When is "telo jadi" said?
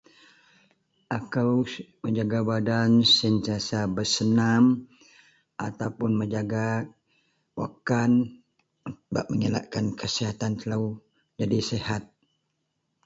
10.59-11.57